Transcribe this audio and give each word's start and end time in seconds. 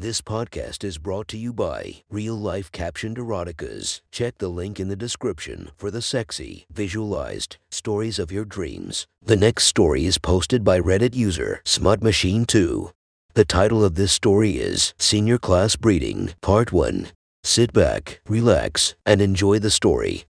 This 0.00 0.22
podcast 0.22 0.82
is 0.82 0.96
brought 0.96 1.28
to 1.28 1.36
you 1.36 1.52
by 1.52 1.96
Real 2.08 2.34
Life 2.34 2.72
Captioned 2.72 3.18
Eroticas. 3.18 4.00
Check 4.10 4.38
the 4.38 4.48
link 4.48 4.80
in 4.80 4.88
the 4.88 4.96
description 4.96 5.72
for 5.76 5.90
the 5.90 6.00
sexy, 6.00 6.64
visualized 6.72 7.58
stories 7.70 8.18
of 8.18 8.32
your 8.32 8.46
dreams. 8.46 9.06
The 9.20 9.36
next 9.36 9.64
story 9.64 10.06
is 10.06 10.16
posted 10.16 10.64
by 10.64 10.80
Reddit 10.80 11.14
user 11.14 11.60
Smut 11.66 12.02
Machine 12.02 12.46
2. 12.46 12.90
The 13.34 13.44
title 13.44 13.84
of 13.84 13.96
this 13.96 14.10
story 14.10 14.52
is 14.52 14.94
Senior 14.96 15.36
Class 15.36 15.76
Breeding, 15.76 16.32
Part 16.40 16.72
1. 16.72 17.08
Sit 17.44 17.74
back, 17.74 18.22
relax, 18.26 18.94
and 19.04 19.20
enjoy 19.20 19.58
the 19.58 19.68
story. 19.68 20.24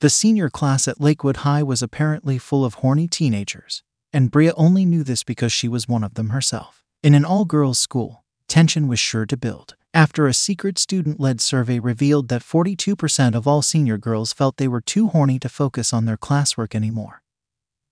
The 0.00 0.10
senior 0.10 0.50
class 0.50 0.88
at 0.88 1.00
Lakewood 1.00 1.36
High 1.46 1.62
was 1.62 1.80
apparently 1.80 2.38
full 2.38 2.64
of 2.64 2.74
horny 2.74 3.06
teenagers, 3.06 3.84
and 4.12 4.32
Bria 4.32 4.52
only 4.56 4.84
knew 4.84 5.04
this 5.04 5.22
because 5.22 5.52
she 5.52 5.68
was 5.68 5.86
one 5.86 6.02
of 6.02 6.14
them 6.14 6.30
herself. 6.30 6.83
In 7.04 7.12
an 7.12 7.26
all 7.26 7.44
girls 7.44 7.78
school, 7.78 8.24
tension 8.48 8.88
was 8.88 8.98
sure 8.98 9.26
to 9.26 9.36
build. 9.36 9.76
After 9.92 10.26
a 10.26 10.32
secret 10.32 10.78
student 10.78 11.20
led 11.20 11.38
survey 11.38 11.78
revealed 11.78 12.28
that 12.28 12.40
42% 12.40 13.34
of 13.34 13.46
all 13.46 13.60
senior 13.60 13.98
girls 13.98 14.32
felt 14.32 14.56
they 14.56 14.68
were 14.68 14.80
too 14.80 15.08
horny 15.08 15.38
to 15.40 15.50
focus 15.50 15.92
on 15.92 16.06
their 16.06 16.16
classwork 16.16 16.74
anymore. 16.74 17.20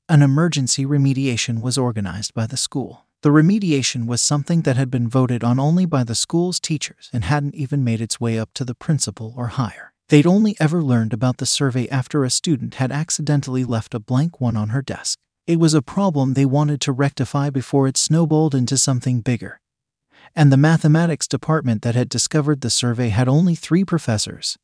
An 0.09 0.23
emergency 0.23 0.87
remediation 0.87 1.61
was 1.61 1.77
organized 1.77 2.33
by 2.33 2.47
the 2.47 2.57
school. 2.57 3.05
The 3.21 3.29
remediation 3.29 4.07
was 4.07 4.23
something 4.23 4.62
that 4.62 4.79
had 4.79 4.91
been 4.91 5.11
voted 5.11 5.45
on 5.45 5.60
only 5.60 5.85
by 5.85 6.05
the 6.05 6.15
school's 6.15 6.59
teachers 6.59 7.10
and 7.13 7.24
hadn't 7.24 7.55
even 7.55 7.85
made 7.85 8.01
its 8.01 8.19
way 8.19 8.38
up 8.38 8.49
to 8.55 8.65
the 8.65 8.74
principal 8.74 9.35
or 9.37 9.49
higher. 9.49 9.93
They'd 10.09 10.27
only 10.27 10.57
ever 10.59 10.83
learned 10.83 11.13
about 11.13 11.37
the 11.37 11.45
survey 11.45 11.87
after 11.91 12.24
a 12.24 12.30
student 12.30 12.77
had 12.77 12.91
accidentally 12.91 13.65
left 13.66 13.93
a 13.93 14.01
blank 14.01 14.41
one 14.41 14.57
on 14.57 14.71
her 14.71 14.80
desk. 14.80 15.19
It 15.46 15.59
was 15.59 15.74
a 15.74 15.82
problem 15.82 16.34
they 16.34 16.46
wanted 16.46 16.80
to 16.82 16.92
rectify 16.92 17.51
before 17.51 17.88
it 17.88 17.96
snowballed 17.96 18.55
into 18.55 18.78
something 18.78 19.20
bigger. 19.20 19.60
And 20.37 20.52
the 20.52 20.56
mathematics 20.56 21.27
department 21.27 21.82
that 21.82 21.96
had 21.96 22.09
discovered 22.09 22.60
the 22.60 22.70
survey 22.70 23.09
had 23.09 23.29
only 23.29 23.54
three 23.54 23.84
professors 23.84 24.57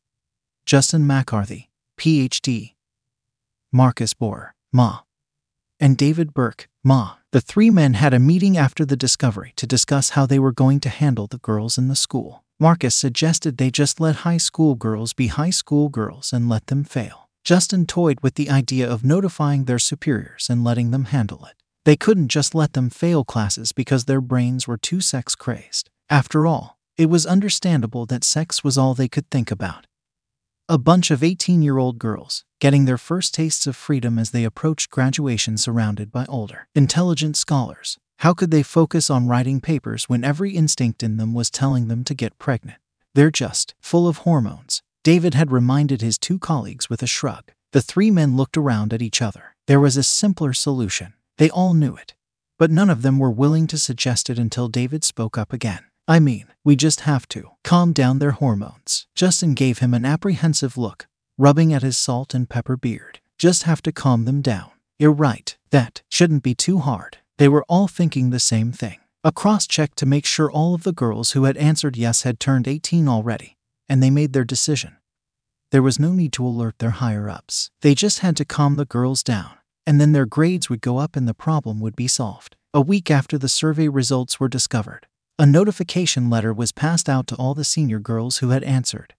Justin 0.65 1.05
McCarthy, 1.05 1.69
PhD, 1.97 2.75
Marcus 3.71 4.13
Bohr, 4.13 4.51
Ma, 4.71 5.01
and 5.79 5.97
David 5.97 6.33
Burke, 6.33 6.69
Ma. 6.83 7.15
The 7.31 7.41
three 7.41 7.69
men 7.69 7.93
had 7.93 8.13
a 8.13 8.19
meeting 8.19 8.57
after 8.57 8.85
the 8.85 8.95
discovery 8.95 9.53
to 9.57 9.67
discuss 9.67 10.11
how 10.11 10.25
they 10.25 10.39
were 10.39 10.51
going 10.51 10.79
to 10.79 10.89
handle 10.89 11.27
the 11.27 11.37
girls 11.37 11.77
in 11.77 11.87
the 11.87 11.95
school. 11.95 12.43
Marcus 12.59 12.95
suggested 12.95 13.57
they 13.57 13.69
just 13.69 13.99
let 13.99 14.17
high 14.17 14.37
school 14.37 14.75
girls 14.75 15.13
be 15.13 15.27
high 15.27 15.49
school 15.51 15.89
girls 15.89 16.33
and 16.33 16.49
let 16.49 16.67
them 16.67 16.83
fail. 16.83 17.28
Justin 17.43 17.85
toyed 17.85 18.19
with 18.21 18.35
the 18.35 18.49
idea 18.49 18.89
of 18.89 19.03
notifying 19.03 19.65
their 19.65 19.79
superiors 19.79 20.49
and 20.49 20.63
letting 20.63 20.91
them 20.91 21.05
handle 21.05 21.45
it. 21.45 21.55
They 21.85 21.95
couldn't 21.95 22.27
just 22.27 22.53
let 22.53 22.73
them 22.73 22.89
fail 22.89 23.23
classes 23.23 23.71
because 23.71 24.05
their 24.05 24.21
brains 24.21 24.67
were 24.67 24.77
too 24.77 25.01
sex 25.01 25.35
crazed. 25.35 25.89
After 26.09 26.45
all, 26.45 26.77
it 26.97 27.09
was 27.09 27.25
understandable 27.25 28.05
that 28.07 28.23
sex 28.23 28.63
was 28.63 28.77
all 28.77 28.93
they 28.93 29.07
could 29.07 29.29
think 29.31 29.51
about. 29.51 29.87
A 30.67 30.77
bunch 30.77 31.09
of 31.09 31.23
18 31.23 31.61
year 31.61 31.77
old 31.77 31.97
girls, 31.97 32.43
getting 32.59 32.85
their 32.85 32.97
first 32.97 33.33
tastes 33.33 33.65
of 33.65 33.75
freedom 33.75 34.19
as 34.19 34.31
they 34.31 34.43
approached 34.43 34.91
graduation 34.91 35.57
surrounded 35.57 36.11
by 36.11 36.25
older, 36.27 36.67
intelligent 36.75 37.37
scholars. 37.37 37.97
How 38.17 38.33
could 38.33 38.51
they 38.51 38.63
focus 38.63 39.09
on 39.09 39.27
writing 39.27 39.61
papers 39.61 40.09
when 40.09 40.25
every 40.25 40.51
instinct 40.51 41.01
in 41.01 41.17
them 41.17 41.33
was 41.33 41.49
telling 41.49 41.87
them 41.87 42.03
to 42.03 42.13
get 42.13 42.37
pregnant? 42.37 42.79
They're 43.15 43.31
just 43.31 43.73
full 43.79 44.07
of 44.07 44.17
hormones, 44.17 44.83
David 45.03 45.33
had 45.33 45.51
reminded 45.51 46.01
his 46.01 46.17
two 46.17 46.37
colleagues 46.37 46.89
with 46.89 47.01
a 47.01 47.07
shrug. 47.07 47.51
The 47.71 47.81
three 47.81 48.11
men 48.11 48.35
looked 48.35 48.57
around 48.57 48.93
at 48.93 49.01
each 49.01 49.21
other. 49.21 49.55
There 49.65 49.79
was 49.79 49.95
a 49.95 50.03
simpler 50.03 50.51
solution. 50.51 51.13
They 51.37 51.49
all 51.49 51.73
knew 51.73 51.95
it. 51.95 52.15
But 52.57 52.69
none 52.69 52.89
of 52.89 53.01
them 53.01 53.17
were 53.17 53.31
willing 53.31 53.65
to 53.67 53.77
suggest 53.77 54.29
it 54.29 54.37
until 54.37 54.67
David 54.67 55.05
spoke 55.05 55.37
up 55.37 55.53
again. 55.53 55.85
I 56.05 56.19
mean, 56.19 56.47
we 56.65 56.75
just 56.75 57.01
have 57.01 57.29
to 57.29 57.51
calm 57.63 57.93
down 57.93 58.19
their 58.19 58.31
hormones. 58.31 59.07
Justin 59.15 59.53
gave 59.53 59.79
him 59.79 59.93
an 59.93 60.03
apprehensive 60.03 60.77
look, 60.77 61.07
rubbing 61.37 61.71
at 61.71 61.83
his 61.83 61.97
salt 61.97 62.33
and 62.33 62.49
pepper 62.49 62.75
beard. 62.75 63.21
Just 63.37 63.63
have 63.63 63.81
to 63.83 63.93
calm 63.93 64.25
them 64.25 64.41
down. 64.41 64.71
You're 64.97 65.13
right. 65.13 65.55
That 65.69 66.01
shouldn't 66.09 66.43
be 66.43 66.55
too 66.55 66.79
hard. 66.79 67.19
They 67.37 67.47
were 67.47 67.63
all 67.69 67.87
thinking 67.87 68.31
the 68.31 68.39
same 68.39 68.73
thing. 68.73 68.99
A 69.23 69.31
cross 69.31 69.65
check 69.65 69.95
to 69.95 70.05
make 70.05 70.25
sure 70.25 70.51
all 70.51 70.73
of 70.73 70.83
the 70.83 70.91
girls 70.91 71.31
who 71.31 71.45
had 71.45 71.55
answered 71.55 71.95
yes 71.95 72.23
had 72.23 72.39
turned 72.39 72.67
18 72.67 73.07
already 73.07 73.55
and 73.89 74.01
they 74.01 74.09
made 74.09 74.33
their 74.33 74.45
decision. 74.45 74.95
There 75.71 75.83
was 75.83 75.99
no 75.99 76.13
need 76.13 76.31
to 76.33 76.45
alert 76.45 76.79
their 76.79 76.91
higher 76.91 77.29
ups. 77.29 77.71
They 77.81 77.95
just 77.95 78.19
had 78.19 78.37
to 78.37 78.45
calm 78.45 78.75
the 78.75 78.85
girls 78.85 79.23
down, 79.23 79.51
and 79.85 79.99
then 79.99 80.13
their 80.13 80.25
grades 80.25 80.69
would 80.69 80.81
go 80.81 80.97
up 80.97 81.15
and 81.15 81.27
the 81.27 81.33
problem 81.33 81.79
would 81.79 81.95
be 81.95 82.07
solved. 82.07 82.55
A 82.73 82.81
week 82.81 83.09
after 83.11 83.37
the 83.37 83.49
survey 83.49 83.87
results 83.87 84.39
were 84.39 84.47
discovered, 84.47 85.07
a 85.39 85.45
notification 85.45 86.29
letter 86.29 86.53
was 86.53 86.71
passed 86.71 87.09
out 87.09 87.25
to 87.27 87.35
all 87.35 87.53
the 87.53 87.63
senior 87.63 87.99
girls 87.99 88.37
who 88.37 88.49
had 88.49 88.63
answered. 88.63 89.15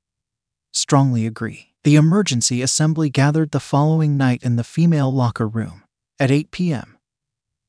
Strongly 0.72 1.26
agree. 1.26 1.74
The 1.82 1.96
emergency 1.96 2.62
assembly 2.62 3.10
gathered 3.10 3.50
the 3.50 3.58
following 3.58 4.16
night 4.16 4.42
in 4.42 4.56
the 4.56 4.64
female 4.64 5.12
locker 5.12 5.48
room 5.48 5.82
at 6.18 6.30
8 6.30 6.50
p.m. 6.50 6.98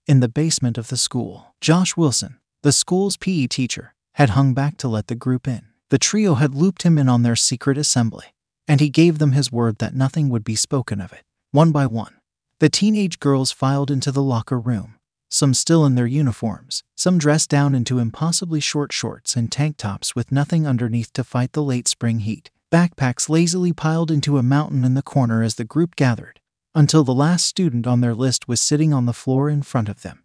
In 0.06 0.20
the 0.20 0.28
basement 0.28 0.78
of 0.78 0.90
the 0.90 0.98
school, 0.98 1.56
Josh 1.62 1.96
Wilson, 1.96 2.40
the 2.62 2.72
school's 2.72 3.16
PE 3.16 3.48
teacher, 3.48 3.96
had 4.16 4.32
hung 4.32 4.54
back 4.54 4.76
to 4.78 4.88
let 4.88 5.08
the 5.08 5.16
group 5.16 5.48
in. 5.48 5.71
The 5.92 6.00
trio 6.00 6.36
had 6.36 6.56
looped 6.56 6.84
him 6.84 6.98
in 6.98 7.10
on 7.10 7.24
their 7.24 7.36
secret 7.36 7.78
assembly, 7.78 8.28
and 8.66 8.80
he 8.80 8.90
gave 8.90 9.20
them 9.20 9.34
his 9.34 9.52
word 9.52 9.80
that 9.80 9.94
nothing 9.94 10.30
would 10.30 10.46
be 10.46 10.56
spoken 10.56 11.02
of 11.02 11.12
it. 11.12 11.24
One 11.52 11.74
by 11.74 11.86
one, 11.86 12.16
the 12.60 12.70
teenage 12.70 13.20
girls 13.20 13.52
filed 13.52 13.92
into 13.92 14.10
the 14.10 14.24
locker 14.24 14.58
room, 14.58 14.96
some 15.28 15.54
still 15.54 15.86
in 15.86 15.96
their 15.96 16.08
uniforms, 16.08 16.84
some 16.96 17.18
dressed 17.18 17.50
down 17.50 17.76
into 17.76 18.00
impossibly 18.00 18.62
short 18.62 18.94
shorts 18.94 19.36
and 19.36 19.52
tank 19.52 19.76
tops 19.76 20.16
with 20.16 20.32
nothing 20.32 20.66
underneath 20.66 21.12
to 21.12 21.26
fight 21.26 21.52
the 21.52 21.62
late 21.62 21.90
spring 21.90 22.20
heat. 22.20 22.52
Backpacks 22.72 23.28
lazily 23.28 23.74
piled 23.74 24.12
into 24.12 24.38
a 24.38 24.44
mountain 24.44 24.86
in 24.86 24.94
the 24.94 25.02
corner 25.02 25.44
as 25.44 25.56
the 25.56 25.66
group 25.66 25.98
gathered, 25.98 26.40
until 26.74 27.04
the 27.04 27.14
last 27.14 27.46
student 27.46 27.86
on 27.86 28.00
their 28.00 28.16
list 28.16 28.48
was 28.48 28.62
sitting 28.62 28.94
on 28.94 29.08
the 29.08 29.12
floor 29.12 29.50
in 29.50 29.62
front 29.62 29.90
of 29.90 30.04
them. 30.04 30.24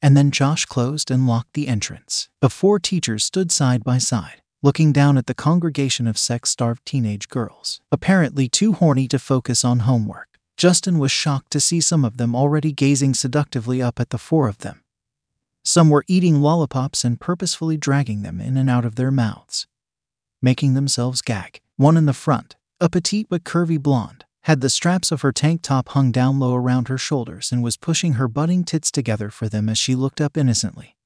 And 0.00 0.16
then 0.16 0.30
Josh 0.30 0.64
closed 0.64 1.10
and 1.10 1.26
locked 1.26 1.52
the 1.52 1.68
entrance. 1.68 2.30
The 2.40 2.48
four 2.48 2.78
teachers 2.78 3.22
stood 3.22 3.52
side 3.52 3.84
by 3.84 3.98
side, 3.98 4.40
looking 4.60 4.92
down 4.92 5.16
at 5.16 5.26
the 5.26 5.34
congregation 5.34 6.08
of 6.08 6.18
sex 6.18 6.50
starved 6.50 6.84
teenage 6.84 7.28
girls, 7.28 7.80
apparently 7.92 8.48
too 8.48 8.72
horny 8.72 9.06
to 9.06 9.18
focus 9.18 9.64
on 9.64 9.80
homework. 9.80 10.28
Justin 10.56 10.98
was 10.98 11.12
shocked 11.12 11.52
to 11.52 11.60
see 11.60 11.80
some 11.80 12.04
of 12.04 12.16
them 12.16 12.34
already 12.34 12.72
gazing 12.72 13.14
seductively 13.14 13.80
up 13.80 14.00
at 14.00 14.10
the 14.10 14.18
four 14.18 14.48
of 14.48 14.58
them. 14.58 14.82
Some 15.64 15.90
were 15.90 16.04
eating 16.08 16.40
lollipops 16.40 17.04
and 17.04 17.20
purposefully 17.20 17.76
dragging 17.76 18.22
them 18.22 18.40
in 18.40 18.56
and 18.56 18.68
out 18.68 18.84
of 18.84 18.96
their 18.96 19.12
mouths, 19.12 19.68
making 20.42 20.74
themselves 20.74 21.22
gag. 21.22 21.60
One 21.76 21.96
in 21.96 22.06
the 22.06 22.12
front, 22.12 22.56
a 22.80 22.88
petite 22.88 23.28
but 23.28 23.44
curvy 23.44 23.80
blonde, 23.80 24.24
had 24.42 24.60
the 24.60 24.70
straps 24.70 25.12
of 25.12 25.20
her 25.20 25.30
tank 25.30 25.62
top 25.62 25.90
hung 25.90 26.10
down 26.10 26.40
low 26.40 26.54
around 26.56 26.88
her 26.88 26.98
shoulders 26.98 27.52
and 27.52 27.62
was 27.62 27.76
pushing 27.76 28.14
her 28.14 28.26
budding 28.26 28.64
tits 28.64 28.90
together 28.90 29.30
for 29.30 29.48
them 29.48 29.68
as 29.68 29.78
she 29.78 29.94
looked 29.94 30.20
up 30.20 30.36
innocently 30.36 30.96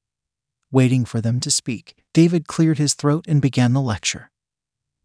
waiting 0.72 1.04
for 1.04 1.20
them 1.20 1.38
to 1.40 1.50
speak. 1.50 1.94
David 2.12 2.48
cleared 2.48 2.78
his 2.78 2.94
throat 2.94 3.26
and 3.28 3.40
began 3.40 3.72
the 3.72 3.80
lecture. 3.80 4.30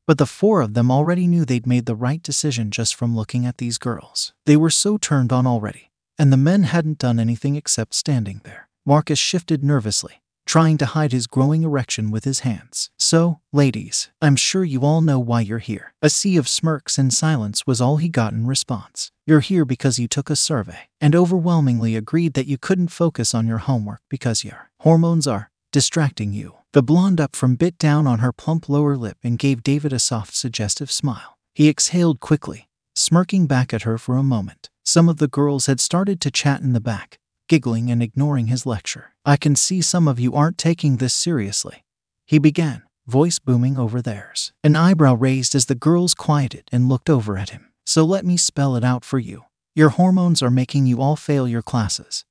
But 0.08 0.18
the 0.18 0.26
four 0.26 0.62
of 0.62 0.74
them 0.74 0.90
already 0.90 1.28
knew 1.28 1.44
they'd 1.44 1.68
made 1.68 1.86
the 1.86 1.96
right 1.96 2.24
decision 2.24 2.72
just 2.72 2.96
from 2.96 3.16
looking 3.16 3.46
at 3.46 3.58
these 3.58 3.78
girls. 3.78 4.34
They 4.46 4.56
were 4.56 4.70
so 4.70 4.98
turned 4.98 5.34
on 5.34 5.46
already, 5.46 5.92
and 6.18 6.32
the 6.32 6.38
men 6.38 6.64
hadn't 6.64 6.98
done 6.98 7.20
anything 7.20 7.58
except 7.58 7.94
standing 7.94 8.40
there. 8.46 8.70
Marcus 8.86 9.20
shifted 9.20 9.66
nervously, 9.66 10.22
trying 10.46 10.78
to 10.78 10.86
hide 10.86 11.12
his 11.12 11.28
growing 11.28 11.64
erection 11.64 12.10
with 12.10 12.24
his 12.24 12.40
hands. 12.40 12.90
So, 12.98 13.42
ladies, 13.52 14.10
I'm 14.22 14.38
sure 14.38 14.64
you 14.64 14.84
all 14.84 15.02
know 15.02 15.20
why 15.20 15.42
you're 15.42 15.60
here. 15.60 15.94
A 16.02 16.10
sea 16.10 16.38
of 16.38 16.48
smirks 16.48 16.98
and 16.98 17.14
silence 17.14 17.68
was 17.68 17.82
all 17.82 17.98
he 17.98 18.08
got 18.08 18.32
in 18.32 18.48
response. 18.48 19.12
You're 19.26 19.42
here 19.42 19.66
because 19.66 20.00
you 20.00 20.08
took 20.08 20.30
a 20.30 20.38
survey 20.38 20.88
and 21.02 21.16
overwhelmingly 21.16 21.98
agreed 21.98 22.34
that 22.36 22.48
you 22.48 22.58
couldn't 22.58 22.88
focus 22.88 23.36
on 23.36 23.46
your 23.46 23.58
homework 23.58 24.00
because 24.10 24.46
your 24.46 24.70
hormones 24.80 25.28
are 25.28 25.52
distracting 25.72 26.34
you. 26.34 26.56
The 26.74 26.84
blonde 26.84 27.20
up 27.20 27.36
from 27.36 27.56
bit 27.56 27.78
down 27.78 28.08
on 28.08 28.20
her 28.20 28.32
plump 28.32 28.70
lower 28.70 28.96
lip 28.96 29.18
and 29.24 29.40
gave 29.40 29.64
David 29.64 29.94
a 29.94 30.00
soft, 30.00 30.36
suggestive 30.36 30.92
smile. 30.92 31.38
He 31.54 31.70
exhaled 31.70 32.20
quickly, 32.20 32.70
smirking 32.96 33.48
back 33.48 33.74
at 33.74 33.84
her 33.84 33.98
for 33.98 34.16
a 34.16 34.24
moment. 34.24 34.70
Some 34.86 35.10
of 35.10 35.18
the 35.18 35.28
girls 35.28 35.66
had 35.66 35.80
started 35.80 36.22
to 36.22 36.32
chat 36.32 36.62
in 36.62 36.74
the 36.74 36.80
back, 36.80 37.20
giggling 37.50 37.90
and 37.90 38.02
ignoring 38.02 38.48
his 38.48 38.66
lecture. 38.66 39.14
I 39.26 39.38
can 39.38 39.56
see 39.56 39.82
some 39.82 40.08
of 40.08 40.20
you 40.20 40.34
aren't 40.34 40.58
taking 40.58 40.98
this 40.98 41.14
seriously. 41.14 41.84
He 42.26 42.40
began, 42.40 42.84
voice 43.06 43.40
booming 43.40 43.78
over 43.78 44.02
theirs. 44.02 44.54
An 44.64 44.76
eyebrow 44.76 45.16
raised 45.16 45.56
as 45.56 45.66
the 45.66 45.76
girls 45.76 46.14
quieted 46.14 46.70
and 46.72 46.90
looked 46.90 47.10
over 47.10 47.38
at 47.38 47.50
him. 47.50 47.72
So 47.86 48.04
let 48.04 48.26
me 48.26 48.38
spell 48.38 48.76
it 48.76 48.84
out 48.84 49.04
for 49.04 49.18
you. 49.18 49.46
Your 49.76 49.90
hormones 49.90 50.42
are 50.42 50.50
making 50.50 50.86
you 50.88 51.02
all 51.02 51.16
fail 51.16 51.48
your 51.48 51.62
classes. 51.62 52.26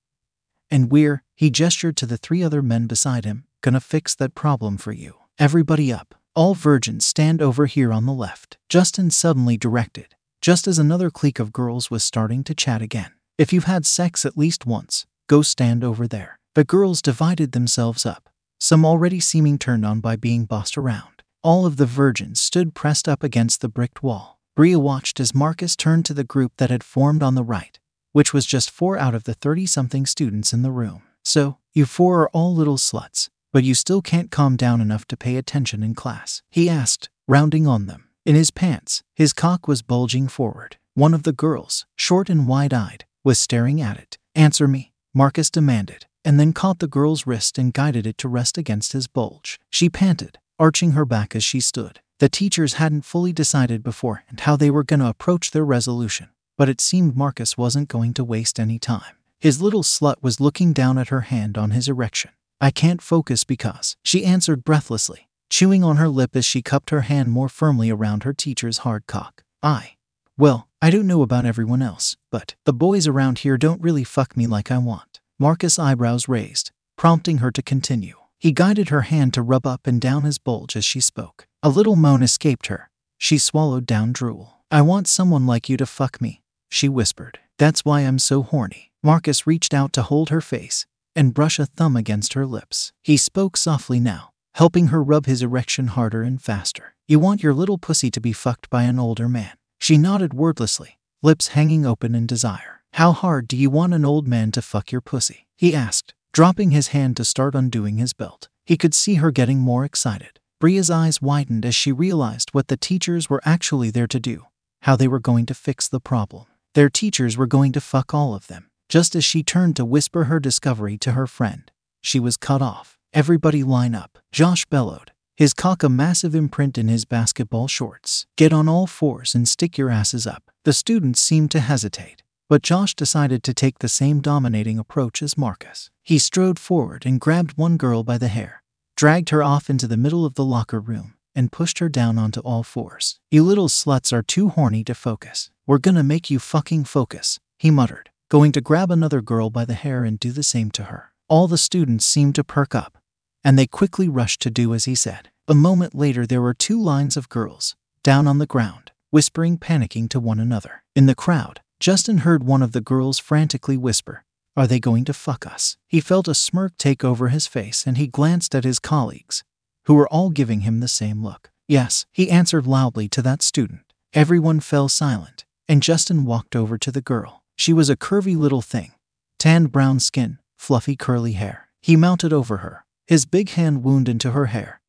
And 0.70 0.90
we're, 0.90 1.22
he 1.34 1.50
gestured 1.50 1.96
to 1.98 2.06
the 2.06 2.16
three 2.16 2.42
other 2.42 2.62
men 2.62 2.86
beside 2.86 3.24
him, 3.24 3.44
gonna 3.60 3.80
fix 3.80 4.14
that 4.14 4.34
problem 4.34 4.76
for 4.76 4.92
you. 4.92 5.14
Everybody 5.38 5.92
up. 5.92 6.14
All 6.34 6.54
virgins 6.54 7.06
stand 7.06 7.40
over 7.40 7.66
here 7.66 7.92
on 7.92 8.06
the 8.06 8.12
left. 8.12 8.58
Justin 8.68 9.10
suddenly 9.10 9.56
directed, 9.56 10.14
just 10.40 10.66
as 10.66 10.78
another 10.78 11.10
clique 11.10 11.38
of 11.38 11.52
girls 11.52 11.90
was 11.90 12.04
starting 12.04 12.44
to 12.44 12.54
chat 12.54 12.82
again. 12.82 13.12
If 13.38 13.52
you've 13.52 13.64
had 13.64 13.86
sex 13.86 14.24
at 14.24 14.36
least 14.36 14.66
once, 14.66 15.06
go 15.28 15.42
stand 15.42 15.82
over 15.82 16.06
there. 16.06 16.38
The 16.54 16.64
girls 16.64 17.02
divided 17.02 17.52
themselves 17.52 18.06
up, 18.06 18.28
some 18.58 18.84
already 18.84 19.20
seeming 19.20 19.58
turned 19.58 19.84
on 19.84 20.00
by 20.00 20.16
being 20.16 20.44
bossed 20.44 20.78
around. 20.78 21.22
All 21.42 21.66
of 21.66 21.76
the 21.76 21.86
virgins 21.86 22.40
stood 22.40 22.74
pressed 22.74 23.08
up 23.08 23.22
against 23.22 23.60
the 23.60 23.68
bricked 23.68 24.02
wall. 24.02 24.40
Bria 24.56 24.78
watched 24.78 25.20
as 25.20 25.34
Marcus 25.34 25.76
turned 25.76 26.06
to 26.06 26.14
the 26.14 26.24
group 26.24 26.52
that 26.56 26.70
had 26.70 26.82
formed 26.82 27.22
on 27.22 27.34
the 27.34 27.44
right, 27.44 27.78
which 28.16 28.32
was 28.32 28.46
just 28.46 28.70
four 28.70 28.96
out 28.96 29.14
of 29.14 29.24
the 29.24 29.34
30 29.34 29.66
something 29.66 30.06
students 30.06 30.54
in 30.54 30.62
the 30.62 30.70
room. 30.70 31.02
So, 31.22 31.58
you 31.74 31.84
four 31.84 32.22
are 32.22 32.30
all 32.30 32.54
little 32.54 32.78
sluts, 32.78 33.28
but 33.52 33.62
you 33.62 33.74
still 33.74 34.00
can't 34.00 34.30
calm 34.30 34.56
down 34.56 34.80
enough 34.80 35.04
to 35.08 35.18
pay 35.18 35.36
attention 35.36 35.82
in 35.82 35.94
class, 35.94 36.40
he 36.50 36.66
asked, 36.66 37.10
rounding 37.28 37.66
on 37.66 37.84
them. 37.84 38.08
In 38.24 38.34
his 38.34 38.50
pants, 38.50 39.02
his 39.14 39.34
cock 39.34 39.68
was 39.68 39.82
bulging 39.82 40.28
forward. 40.28 40.78
One 40.94 41.12
of 41.12 41.24
the 41.24 41.32
girls, 41.34 41.84
short 41.94 42.30
and 42.30 42.48
wide 42.48 42.72
eyed, 42.72 43.04
was 43.22 43.38
staring 43.38 43.82
at 43.82 43.98
it. 43.98 44.16
Answer 44.34 44.66
me, 44.66 44.94
Marcus 45.12 45.50
demanded, 45.50 46.06
and 46.24 46.40
then 46.40 46.54
caught 46.54 46.78
the 46.78 46.88
girl's 46.88 47.26
wrist 47.26 47.58
and 47.58 47.74
guided 47.74 48.06
it 48.06 48.16
to 48.16 48.30
rest 48.30 48.56
against 48.56 48.94
his 48.94 49.08
bulge. 49.08 49.60
She 49.68 49.90
panted, 49.90 50.38
arching 50.58 50.92
her 50.92 51.04
back 51.04 51.36
as 51.36 51.44
she 51.44 51.60
stood. 51.60 52.00
The 52.18 52.30
teachers 52.30 52.74
hadn't 52.80 53.04
fully 53.04 53.34
decided 53.34 53.82
before 53.82 54.24
and 54.30 54.40
how 54.40 54.56
they 54.56 54.70
were 54.70 54.84
going 54.84 55.00
to 55.00 55.08
approach 55.08 55.50
their 55.50 55.66
resolution, 55.66 56.28
but 56.56 56.68
it 56.68 56.80
seemed 56.80 57.16
Marcus 57.16 57.56
wasn't 57.56 57.88
going 57.88 58.14
to 58.14 58.24
waste 58.24 58.58
any 58.58 58.78
time. 58.78 59.16
His 59.38 59.60
little 59.60 59.82
slut 59.82 60.16
was 60.22 60.40
looking 60.40 60.72
down 60.72 60.98
at 60.98 61.08
her 61.08 61.22
hand 61.22 61.58
on 61.58 61.70
his 61.70 61.88
erection. 61.88 62.30
I 62.60 62.70
can't 62.70 63.02
focus 63.02 63.44
because, 63.44 63.96
she 64.02 64.24
answered 64.24 64.64
breathlessly, 64.64 65.28
chewing 65.50 65.84
on 65.84 65.96
her 65.96 66.08
lip 66.08 66.34
as 66.34 66.44
she 66.44 66.62
cupped 66.62 66.90
her 66.90 67.02
hand 67.02 67.30
more 67.30 67.48
firmly 67.48 67.90
around 67.90 68.22
her 68.22 68.32
teacher's 68.32 68.78
hard 68.78 69.06
cock. 69.06 69.42
I. 69.62 69.92
Well, 70.38 70.68
I 70.80 70.90
don't 70.90 71.06
know 71.06 71.22
about 71.22 71.44
everyone 71.44 71.82
else, 71.82 72.16
but 72.30 72.54
the 72.64 72.72
boys 72.72 73.06
around 73.06 73.40
here 73.40 73.58
don't 73.58 73.82
really 73.82 74.04
fuck 74.04 74.36
me 74.36 74.46
like 74.46 74.70
I 74.70 74.78
want. 74.78 75.20
Marcus' 75.38 75.78
eyebrows 75.78 76.28
raised, 76.28 76.70
prompting 76.96 77.38
her 77.38 77.50
to 77.50 77.62
continue. 77.62 78.16
He 78.38 78.52
guided 78.52 78.88
her 78.88 79.02
hand 79.02 79.34
to 79.34 79.42
rub 79.42 79.66
up 79.66 79.86
and 79.86 80.00
down 80.00 80.22
his 80.22 80.38
bulge 80.38 80.76
as 80.76 80.84
she 80.84 81.00
spoke. 81.00 81.46
A 81.62 81.68
little 81.68 81.96
moan 81.96 82.22
escaped 82.22 82.68
her. 82.68 82.90
She 83.18 83.38
swallowed 83.38 83.86
down 83.86 84.12
drool. 84.12 84.56
I 84.70 84.82
want 84.82 85.08
someone 85.08 85.46
like 85.46 85.68
you 85.68 85.76
to 85.76 85.86
fuck 85.86 86.20
me, 86.20 86.42
she 86.68 86.88
whispered. 86.88 87.38
That's 87.58 87.84
why 87.84 88.00
I'm 88.00 88.18
so 88.18 88.42
horny. 88.42 88.92
Marcus 89.02 89.46
reached 89.46 89.72
out 89.72 89.92
to 89.94 90.02
hold 90.02 90.30
her 90.30 90.40
face 90.40 90.86
and 91.14 91.34
brush 91.34 91.58
a 91.58 91.66
thumb 91.66 91.96
against 91.96 92.34
her 92.34 92.46
lips. 92.46 92.92
He 93.02 93.16
spoke 93.16 93.56
softly 93.56 93.98
now, 93.98 94.30
helping 94.54 94.88
her 94.88 95.02
rub 95.02 95.26
his 95.26 95.42
erection 95.42 95.88
harder 95.88 96.22
and 96.22 96.40
faster. 96.40 96.94
You 97.08 97.18
want 97.18 97.42
your 97.42 97.54
little 97.54 97.78
pussy 97.78 98.10
to 98.10 98.20
be 98.20 98.32
fucked 98.32 98.68
by 98.68 98.82
an 98.82 98.98
older 98.98 99.28
man. 99.28 99.52
She 99.78 99.96
nodded 99.96 100.34
wordlessly, 100.34 100.98
lips 101.22 101.48
hanging 101.48 101.86
open 101.86 102.14
in 102.14 102.26
desire. 102.26 102.82
How 102.94 103.12
hard 103.12 103.48
do 103.48 103.56
you 103.56 103.70
want 103.70 103.94
an 103.94 104.04
old 104.04 104.26
man 104.26 104.52
to 104.52 104.62
fuck 104.62 104.90
your 104.90 105.00
pussy? 105.00 105.46
He 105.56 105.74
asked, 105.74 106.14
dropping 106.32 106.70
his 106.70 106.88
hand 106.88 107.16
to 107.16 107.24
start 107.24 107.54
undoing 107.54 107.98
his 107.98 108.12
belt. 108.12 108.48
He 108.64 108.76
could 108.76 108.94
see 108.94 109.14
her 109.14 109.30
getting 109.30 109.58
more 109.58 109.84
excited. 109.84 110.40
Bria's 110.58 110.90
eyes 110.90 111.22
widened 111.22 111.64
as 111.64 111.74
she 111.74 111.92
realized 111.92 112.50
what 112.52 112.68
the 112.68 112.76
teachers 112.76 113.30
were 113.30 113.42
actually 113.44 113.90
there 113.90 114.06
to 114.06 114.18
do, 114.18 114.46
how 114.82 114.96
they 114.96 115.08
were 115.08 115.20
going 115.20 115.46
to 115.46 115.54
fix 115.54 115.86
the 115.86 116.00
problem. 116.00 116.46
Their 116.76 116.90
teachers 116.90 117.38
were 117.38 117.46
going 117.46 117.73
to 117.73 117.81
fuck 117.81 118.12
all 118.12 118.34
of 118.34 118.49
them. 118.49 118.69
Just 118.90 119.17
as 119.17 119.25
she 119.25 119.43
turned 119.43 119.76
to 119.76 119.84
whisper 119.87 120.25
her 120.25 120.38
discovery 120.38 120.99
to 120.99 121.12
her 121.12 121.26
friend, 121.26 121.70
she 122.02 122.20
was 122.20 122.37
cut 122.37 122.61
off. 122.61 122.99
Everybody 123.14 123.62
line 123.62 123.94
up. 123.94 124.19
Josh 124.31 124.67
bellowed, 124.67 125.12
his 125.38 125.55
cock 125.55 125.82
a 125.82 125.88
massive 125.88 126.34
imprint 126.34 126.76
in 126.76 126.88
his 126.88 127.06
basketball 127.06 127.67
shorts. 127.67 128.26
Get 128.37 128.52
on 128.52 128.69
all 128.69 128.87
fours 128.87 129.34
and 129.34 129.49
stick 129.49 129.78
your 129.78 129.88
asses 129.88 130.26
up. 130.26 130.50
The 130.64 130.75
students 130.75 131.19
seemed 131.19 131.50
to 131.52 131.61
hesitate, 131.61 132.23
but 132.46 132.61
Josh 132.61 132.94
decided 132.94 133.43
to 133.44 133.55
take 133.55 133.78
the 133.78 133.88
same 133.88 134.20
dominating 134.20 134.78
approach 134.78 135.23
as 135.23 135.38
Marcus. 135.38 135.88
He 136.02 136.19
strode 136.19 136.58
forward 136.58 137.06
and 137.06 137.19
grabbed 137.19 137.56
one 137.56 137.78
girl 137.78 138.02
by 138.02 138.19
the 138.19 138.28
hair, 138.28 138.62
dragged 138.99 139.31
her 139.31 139.43
off 139.43 139.70
into 139.70 139.87
the 139.87 139.96
middle 139.96 140.26
of 140.26 140.34
the 140.34 140.44
locker 140.44 140.81
room, 140.81 141.14
and 141.36 141.52
pushed 141.52 141.78
her 141.78 141.88
down 141.88 142.18
onto 142.18 142.40
all 142.40 142.64
fours. 142.64 143.20
You 143.30 143.44
little 143.44 143.68
sluts 143.68 144.12
are 144.12 144.22
too 144.22 144.48
horny 144.48 144.82
to 144.84 144.94
focus. 144.94 145.50
We're 145.66 145.78
gonna 145.78 146.02
make 146.02 146.30
you 146.30 146.40
fucking 146.40 146.84
focus, 146.84 147.38
he 147.58 147.70
muttered, 147.70 148.10
going 148.30 148.50
to 148.52 148.60
grab 148.60 148.90
another 148.90 149.20
girl 149.20 149.50
by 149.50 149.64
the 149.64 149.74
hair 149.74 150.02
and 150.02 150.18
do 150.18 150.32
the 150.32 150.42
same 150.42 150.70
to 150.72 150.84
her. 150.84 151.12
All 151.28 151.46
the 151.46 151.58
students 151.58 152.06
seemed 152.06 152.34
to 152.36 152.44
perk 152.44 152.74
up, 152.74 152.98
and 153.44 153.58
they 153.58 153.66
quickly 153.66 154.08
rushed 154.08 154.40
to 154.42 154.50
do 154.50 154.74
as 154.74 154.86
he 154.86 154.94
said. 154.94 155.30
A 155.46 155.54
moment 155.54 155.94
later, 155.94 156.26
there 156.26 156.42
were 156.42 156.54
two 156.54 156.80
lines 156.80 157.16
of 157.16 157.28
girls, 157.28 157.76
down 158.02 158.26
on 158.26 158.38
the 158.38 158.46
ground, 158.46 158.90
whispering, 159.10 159.58
panicking 159.58 160.08
to 160.08 160.18
one 160.18 160.40
another. 160.40 160.82
In 160.96 161.06
the 161.06 161.14
crowd, 161.14 161.60
Justin 161.78 162.18
heard 162.18 162.42
one 162.42 162.62
of 162.62 162.72
the 162.72 162.80
girls 162.80 163.18
frantically 163.18 163.76
whisper, 163.76 164.24
Are 164.56 164.66
they 164.66 164.80
going 164.80 165.04
to 165.04 165.12
fuck 165.12 165.46
us? 165.46 165.76
He 165.86 166.00
felt 166.00 166.26
a 166.26 166.34
smirk 166.34 166.78
take 166.78 167.04
over 167.04 167.28
his 167.28 167.46
face 167.46 167.86
and 167.86 167.98
he 167.98 168.06
glanced 168.06 168.54
at 168.54 168.64
his 168.64 168.78
colleagues, 168.78 169.44
who 169.86 169.94
were 169.94 170.08
all 170.08 170.30
giving 170.30 170.60
him 170.60 170.80
the 170.80 170.88
same 170.88 171.22
look. 171.22 171.50
Yes, 171.66 172.06
he 172.12 172.30
answered 172.30 172.66
loudly 172.66 173.08
to 173.08 173.22
that 173.22 173.42
student. 173.42 173.80
Everyone 174.12 174.60
fell 174.60 174.88
silent, 174.88 175.44
and 175.68 175.82
Justin 175.82 176.24
walked 176.24 176.54
over 176.54 176.78
to 176.78 176.92
the 176.92 177.00
girl. 177.00 177.42
She 177.56 177.72
was 177.72 177.90
a 177.90 177.96
curvy 177.96 178.36
little 178.36 178.62
thing, 178.62 178.92
tanned 179.38 179.72
brown 179.72 180.00
skin, 180.00 180.38
fluffy 180.56 180.96
curly 180.96 181.32
hair. 181.32 181.68
He 181.82 181.96
mounted 181.96 182.32
over 182.32 182.58
her, 182.58 182.84
his 183.06 183.26
big 183.26 183.50
hand 183.50 183.82
wound 183.82 184.08
into 184.08 184.32
her 184.32 184.46
hair, 184.46 184.80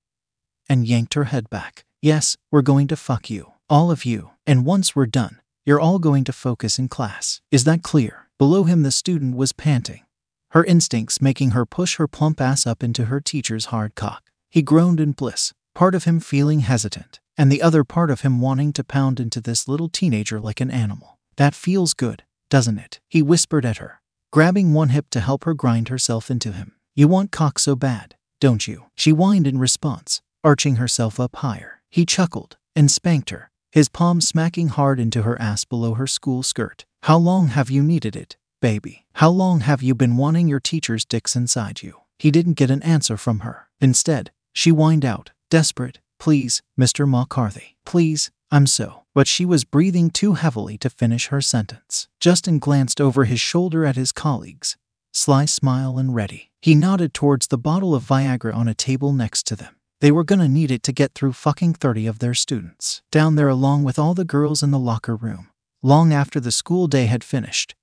and 0.69 0.87
yanked 0.87 1.13
her 1.13 1.25
head 1.25 1.49
back. 1.49 1.85
Yes, 2.01 2.37
we're 2.51 2.61
going 2.61 2.87
to 2.87 2.95
fuck 2.95 3.29
you. 3.29 3.53
All 3.69 3.91
of 3.91 4.05
you. 4.05 4.31
And 4.45 4.65
once 4.65 4.95
we're 4.95 5.07
done, 5.07 5.41
you're 5.65 5.79
all 5.79 5.99
going 5.99 6.23
to 6.23 6.33
focus 6.33 6.79
in 6.79 6.87
class. 6.87 7.41
Is 7.51 7.65
that 7.65 7.83
clear? 7.83 8.27
Below 8.37 8.63
him, 8.63 8.83
the 8.83 8.91
student 8.91 9.35
was 9.35 9.51
panting, 9.51 10.05
her 10.51 10.63
instincts 10.63 11.21
making 11.21 11.51
her 11.51 11.65
push 11.65 11.97
her 11.97 12.07
plump 12.07 12.39
ass 12.39 12.65
up 12.65 12.83
into 12.83 13.05
her 13.05 13.19
teacher's 13.19 13.65
hard 13.65 13.95
cock. 13.95 14.31
He 14.49 14.61
groaned 14.61 14.99
in 14.99 15.11
bliss, 15.11 15.53
part 15.75 15.93
of 15.93 16.05
him 16.05 16.19
feeling 16.19 16.61
hesitant, 16.61 17.19
and 17.37 17.51
the 17.51 17.61
other 17.61 17.83
part 17.83 18.09
of 18.09 18.21
him 18.21 18.41
wanting 18.41 18.73
to 18.73 18.83
pound 18.83 19.19
into 19.19 19.41
this 19.41 19.67
little 19.67 19.89
teenager 19.89 20.39
like 20.39 20.61
an 20.61 20.71
animal. 20.71 21.19
That 21.35 21.53
feels 21.53 21.93
good, 21.93 22.23
doesn't 22.49 22.79
it? 22.79 22.99
He 23.07 23.21
whispered 23.21 23.65
at 23.65 23.77
her, 23.77 24.01
grabbing 24.31 24.73
one 24.73 24.89
hip 24.89 25.09
to 25.11 25.19
help 25.19 25.43
her 25.43 25.53
grind 25.53 25.89
herself 25.89 26.31
into 26.31 26.51
him. 26.51 26.73
You 26.95 27.07
want 27.07 27.31
cock 27.31 27.59
so 27.59 27.75
bad, 27.75 28.15
don't 28.39 28.67
you? 28.67 28.85
She 28.95 29.11
whined 29.11 29.45
in 29.47 29.59
response, 29.59 30.21
arching 30.43 30.77
herself 30.77 31.19
up 31.19 31.35
higher. 31.37 31.81
He 31.89 32.05
chuckled 32.05 32.57
and 32.75 32.89
spanked 32.89 33.29
her, 33.29 33.51
his 33.71 33.89
palm 33.89 34.21
smacking 34.21 34.69
hard 34.69 34.99
into 34.99 35.21
her 35.23 35.39
ass 35.39 35.65
below 35.65 35.93
her 35.93 36.07
school 36.07 36.41
skirt. 36.41 36.85
How 37.03 37.17
long 37.17 37.47
have 37.49 37.69
you 37.69 37.83
needed 37.83 38.15
it, 38.15 38.37
baby? 38.61 39.05
How 39.13 39.29
long 39.29 39.59
have 39.59 39.83
you 39.83 39.93
been 39.93 40.17
wanting 40.17 40.47
your 40.47 40.59
teacher's 40.59 41.05
dicks 41.05 41.35
inside 41.35 41.83
you? 41.83 42.01
He 42.17 42.31
didn't 42.31 42.53
get 42.53 42.71
an 42.71 42.81
answer 42.81 43.17
from 43.17 43.41
her. 43.41 43.67
Instead, 43.79 44.31
she 44.57 44.71
whined 44.71 45.05
out, 45.05 45.31
desperate, 45.49 45.99
Please, 46.19 46.61
Mr. 46.79 47.07
McCarthy, 47.07 47.77
please, 47.85 48.31
I'm 48.51 48.67
so. 48.67 49.03
But 49.13 49.27
she 49.27 49.45
was 49.45 49.63
breathing 49.63 50.09
too 50.09 50.33
heavily 50.33 50.77
to 50.79 50.89
finish 50.89 51.27
her 51.27 51.41
sentence. 51.41 52.07
Justin 52.19 52.59
glanced 52.59 53.01
over 53.01 53.25
his 53.25 53.39
shoulder 53.39 53.85
at 53.85 53.95
his 53.95 54.11
colleagues, 54.11 54.77
sly 55.11 55.45
smile 55.45 55.97
and 55.97 56.13
ready. 56.13 56.51
He 56.61 56.75
nodded 56.75 57.13
towards 57.13 57.47
the 57.47 57.57
bottle 57.57 57.93
of 57.95 58.03
Viagra 58.03 58.53
on 58.53 58.67
a 58.67 58.73
table 58.73 59.13
next 59.13 59.45
to 59.47 59.55
them. 59.55 59.75
They 60.01 60.11
were 60.11 60.23
gonna 60.23 60.47
need 60.47 60.71
it 60.71 60.83
to 60.83 60.91
get 60.91 61.13
through 61.13 61.33
fucking 61.33 61.75
30 61.75 62.07
of 62.07 62.19
their 62.19 62.33
students. 62.33 63.01
Down 63.11 63.35
there, 63.35 63.49
along 63.49 63.83
with 63.83 63.97
all 63.97 64.13
the 64.13 64.25
girls 64.25 64.61
in 64.61 64.71
the 64.71 64.79
locker 64.79 65.15
room, 65.15 65.49
long 65.81 66.13
after 66.13 66.39
the 66.39 66.51
school 66.51 66.87
day 66.87 67.05
had 67.05 67.23
finished. 67.23 67.75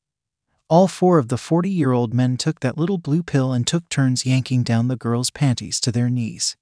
All 0.68 0.88
four 0.88 1.18
of 1.18 1.28
the 1.28 1.36
40 1.36 1.70
year 1.70 1.92
old 1.92 2.14
men 2.14 2.36
took 2.36 2.60
that 2.60 2.78
little 2.78 2.98
blue 2.98 3.22
pill 3.22 3.52
and 3.52 3.66
took 3.66 3.88
turns 3.88 4.24
yanking 4.24 4.62
down 4.62 4.88
the 4.88 4.96
girls' 4.96 5.30
panties 5.30 5.80
to 5.80 5.92
their 5.92 6.08
knees. 6.08 6.56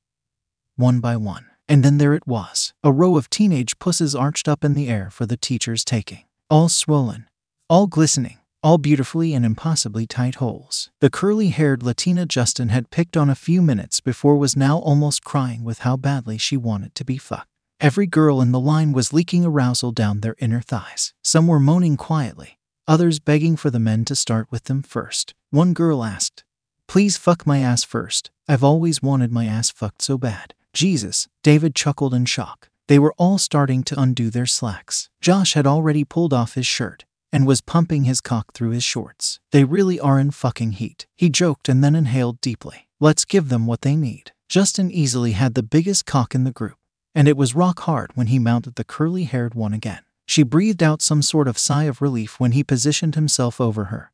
One 0.82 0.98
by 0.98 1.16
one. 1.16 1.46
And 1.68 1.84
then 1.84 1.98
there 1.98 2.12
it 2.12 2.26
was 2.26 2.72
a 2.82 2.90
row 2.90 3.16
of 3.16 3.30
teenage 3.30 3.78
pusses 3.78 4.16
arched 4.16 4.48
up 4.48 4.64
in 4.64 4.74
the 4.74 4.88
air 4.88 5.10
for 5.10 5.26
the 5.26 5.36
teacher's 5.36 5.84
taking. 5.84 6.24
All 6.50 6.68
swollen, 6.68 7.28
all 7.70 7.86
glistening, 7.86 8.38
all 8.64 8.78
beautifully 8.78 9.32
and 9.32 9.46
impossibly 9.46 10.08
tight 10.08 10.34
holes. 10.42 10.90
The 10.98 11.08
curly 11.08 11.50
haired 11.50 11.84
Latina 11.84 12.26
Justin 12.26 12.70
had 12.70 12.90
picked 12.90 13.16
on 13.16 13.30
a 13.30 13.36
few 13.36 13.62
minutes 13.62 14.00
before 14.00 14.36
was 14.36 14.56
now 14.56 14.78
almost 14.78 15.22
crying 15.22 15.62
with 15.62 15.78
how 15.86 15.96
badly 15.96 16.36
she 16.36 16.56
wanted 16.56 16.96
to 16.96 17.04
be 17.04 17.16
fucked. 17.16 17.46
Every 17.78 18.08
girl 18.08 18.40
in 18.40 18.50
the 18.50 18.58
line 18.58 18.90
was 18.90 19.12
leaking 19.12 19.44
arousal 19.44 19.92
down 19.92 20.18
their 20.18 20.34
inner 20.40 20.60
thighs. 20.60 21.14
Some 21.22 21.46
were 21.46 21.60
moaning 21.60 21.96
quietly, 21.96 22.58
others 22.88 23.20
begging 23.20 23.54
for 23.56 23.70
the 23.70 23.78
men 23.78 24.04
to 24.06 24.16
start 24.16 24.48
with 24.50 24.64
them 24.64 24.82
first. 24.82 25.34
One 25.50 25.74
girl 25.74 26.02
asked, 26.02 26.42
Please 26.88 27.16
fuck 27.16 27.46
my 27.46 27.60
ass 27.60 27.84
first. 27.84 28.32
I've 28.48 28.64
always 28.64 29.00
wanted 29.00 29.30
my 29.30 29.46
ass 29.46 29.70
fucked 29.70 30.02
so 30.02 30.18
bad. 30.18 30.54
Jesus, 30.72 31.28
David 31.42 31.74
chuckled 31.74 32.14
in 32.14 32.24
shock. 32.24 32.70
They 32.88 32.98
were 32.98 33.14
all 33.18 33.38
starting 33.38 33.82
to 33.84 34.00
undo 34.00 34.30
their 34.30 34.46
slacks. 34.46 35.10
Josh 35.20 35.54
had 35.54 35.66
already 35.66 36.04
pulled 36.04 36.32
off 36.32 36.54
his 36.54 36.66
shirt 36.66 37.04
and 37.32 37.46
was 37.46 37.60
pumping 37.60 38.04
his 38.04 38.20
cock 38.20 38.52
through 38.52 38.70
his 38.70 38.84
shorts. 38.84 39.40
They 39.50 39.64
really 39.64 39.98
are 39.98 40.18
in 40.18 40.30
fucking 40.30 40.72
heat. 40.72 41.06
He 41.16 41.30
joked 41.30 41.68
and 41.68 41.82
then 41.82 41.94
inhaled 41.94 42.40
deeply. 42.40 42.88
Let's 43.00 43.24
give 43.24 43.48
them 43.48 43.66
what 43.66 43.82
they 43.82 43.96
need. 43.96 44.32
Justin 44.48 44.90
easily 44.90 45.32
had 45.32 45.54
the 45.54 45.62
biggest 45.62 46.04
cock 46.04 46.34
in 46.34 46.44
the 46.44 46.52
group, 46.52 46.76
and 47.14 47.26
it 47.26 47.36
was 47.36 47.54
rock 47.54 47.80
hard 47.80 48.10
when 48.14 48.26
he 48.26 48.38
mounted 48.38 48.74
the 48.74 48.84
curly 48.84 49.24
haired 49.24 49.54
one 49.54 49.72
again. 49.72 50.02
She 50.26 50.42
breathed 50.42 50.82
out 50.82 51.02
some 51.02 51.22
sort 51.22 51.48
of 51.48 51.58
sigh 51.58 51.84
of 51.84 52.02
relief 52.02 52.38
when 52.38 52.52
he 52.52 52.62
positioned 52.62 53.14
himself 53.14 53.60
over 53.60 53.84
her, 53.84 54.12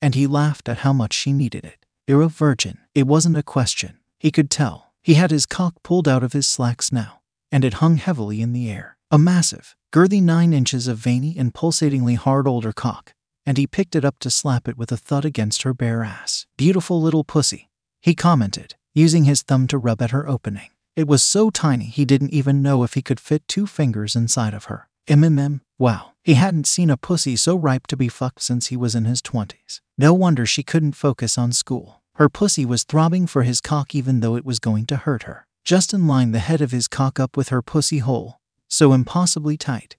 and 0.00 0.14
he 0.14 0.26
laughed 0.26 0.68
at 0.68 0.78
how 0.78 0.92
much 0.92 1.12
she 1.12 1.32
needed 1.32 1.64
it. 1.64 1.86
You're 2.06 2.22
a 2.22 2.28
virgin. 2.28 2.78
It 2.94 3.06
wasn't 3.06 3.36
a 3.36 3.42
question. 3.42 3.98
He 4.18 4.30
could 4.30 4.50
tell. 4.50 4.91
He 5.02 5.14
had 5.14 5.30
his 5.30 5.46
cock 5.46 5.74
pulled 5.82 6.06
out 6.06 6.22
of 6.22 6.32
his 6.32 6.46
slacks 6.46 6.92
now, 6.92 7.20
and 7.50 7.64
it 7.64 7.74
hung 7.74 7.96
heavily 7.96 8.40
in 8.40 8.52
the 8.52 8.70
air. 8.70 8.96
A 9.10 9.18
massive, 9.18 9.74
girthy 9.92 10.22
nine 10.22 10.52
inches 10.52 10.86
of 10.86 10.98
veiny 10.98 11.36
and 11.36 11.52
pulsatingly 11.52 12.16
hard 12.16 12.46
older 12.46 12.72
cock, 12.72 13.14
and 13.44 13.58
he 13.58 13.66
picked 13.66 13.96
it 13.96 14.04
up 14.04 14.18
to 14.20 14.30
slap 14.30 14.68
it 14.68 14.78
with 14.78 14.92
a 14.92 14.96
thud 14.96 15.24
against 15.24 15.62
her 15.62 15.74
bare 15.74 16.04
ass. 16.04 16.46
Beautiful 16.56 17.02
little 17.02 17.24
pussy, 17.24 17.68
he 18.00 18.14
commented, 18.14 18.76
using 18.94 19.24
his 19.24 19.42
thumb 19.42 19.66
to 19.66 19.78
rub 19.78 20.00
at 20.00 20.12
her 20.12 20.28
opening. 20.28 20.70
It 20.94 21.08
was 21.08 21.22
so 21.22 21.50
tiny 21.50 21.86
he 21.86 22.04
didn't 22.04 22.32
even 22.32 22.62
know 22.62 22.84
if 22.84 22.94
he 22.94 23.02
could 23.02 23.18
fit 23.18 23.46
two 23.48 23.66
fingers 23.66 24.14
inside 24.14 24.54
of 24.54 24.64
her. 24.64 24.88
MMM, 25.08 25.60
wow. 25.78 26.12
He 26.22 26.34
hadn't 26.34 26.68
seen 26.68 26.90
a 26.90 26.96
pussy 26.96 27.34
so 27.34 27.56
ripe 27.56 27.88
to 27.88 27.96
be 27.96 28.08
fucked 28.08 28.42
since 28.42 28.68
he 28.68 28.76
was 28.76 28.94
in 28.94 29.06
his 29.06 29.20
20s. 29.20 29.80
No 29.98 30.14
wonder 30.14 30.46
she 30.46 30.62
couldn't 30.62 30.92
focus 30.92 31.36
on 31.36 31.50
school. 31.52 32.01
Her 32.16 32.28
pussy 32.28 32.64
was 32.66 32.84
throbbing 32.84 33.26
for 33.26 33.42
his 33.42 33.60
cock 33.60 33.94
even 33.94 34.20
though 34.20 34.36
it 34.36 34.44
was 34.44 34.58
going 34.58 34.86
to 34.86 34.96
hurt 34.96 35.22
her. 35.24 35.46
Justin 35.64 36.06
lined 36.06 36.34
the 36.34 36.40
head 36.40 36.60
of 36.60 36.70
his 36.70 36.88
cock 36.88 37.18
up 37.18 37.36
with 37.36 37.48
her 37.48 37.62
pussy 37.62 37.98
hole, 37.98 38.38
so 38.68 38.92
impossibly 38.92 39.56
tight, 39.56 39.96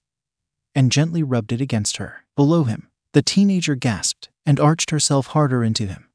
and 0.74 0.92
gently 0.92 1.22
rubbed 1.22 1.52
it 1.52 1.60
against 1.60 1.96
her. 1.96 2.24
Below 2.36 2.64
him, 2.64 2.88
the 3.12 3.22
teenager 3.22 3.74
gasped 3.74 4.28
and 4.46 4.60
arched 4.60 4.90
herself 4.90 5.28
harder 5.28 5.64
into 5.64 5.86
him. 5.86 6.08